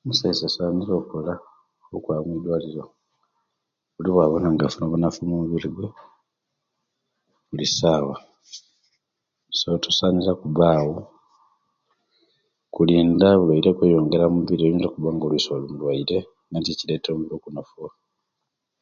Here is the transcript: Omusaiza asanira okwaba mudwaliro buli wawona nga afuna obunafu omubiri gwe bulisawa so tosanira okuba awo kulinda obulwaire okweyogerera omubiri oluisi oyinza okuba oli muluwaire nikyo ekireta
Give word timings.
Omusaiza 0.00 0.44
asanira 0.46 0.94
okwaba 1.94 2.26
mudwaliro 2.30 2.84
buli 3.94 4.10
wawona 4.16 4.48
nga 4.52 4.64
afuna 4.66 4.84
obunafu 4.86 5.18
omubiri 5.22 5.68
gwe 5.74 5.88
bulisawa 7.48 8.14
so 9.58 9.68
tosanira 9.82 10.30
okuba 10.32 10.64
awo 10.78 10.98
kulinda 12.74 13.26
obulwaire 13.34 13.68
okweyogerera 13.70 14.28
omubiri 14.30 14.62
oluisi 14.62 14.66
oyinza 14.68 14.86
okuba 14.88 15.08
oli 15.08 15.68
muluwaire 15.70 16.18
nikyo 16.50 16.70
ekireta 16.74 17.10